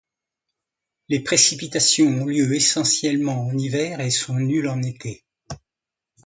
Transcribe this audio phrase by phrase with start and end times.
[1.09, 5.23] Les précipitations ont lieu essentiellement en hiver et sont nulles en été.